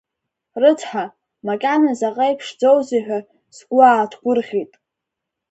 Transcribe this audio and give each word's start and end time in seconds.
Рыцҳа, 0.61 1.05
макьана 1.47 1.91
заҟа 1.99 2.25
иԥшӡоузеи 2.33 3.03
ҳәа, 3.05 3.19
сгәы 3.55 3.79
ааҭгәырӷьеит. 3.89 4.71